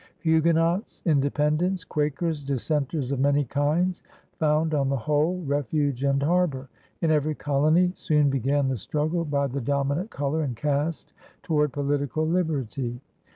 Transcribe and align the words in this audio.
*' 0.11 0.21
Huguenots, 0.21 1.03
Independents, 1.05 1.83
Quakers, 1.83 2.43
dissenters 2.43 3.11
of 3.11 3.19
many 3.19 3.45
kinds, 3.45 4.01
found 4.39 4.73
on 4.73 4.89
the 4.89 4.97
whole 4.97 5.43
refuge 5.43 6.03
and 6.03 6.23
harbor. 6.23 6.69
In 7.01 7.11
every 7.11 7.35
colony 7.35 7.93
soon 7.95 8.31
began 8.31 8.67
the 8.67 8.77
struggle 8.77 9.23
by 9.25 9.45
the 9.45 9.61
dominant 9.61 10.09
color 10.09 10.41
and 10.41 10.55
caste 10.57 11.13
toward 11.43 11.71
political 11.71 12.25
liberty. 12.25 12.99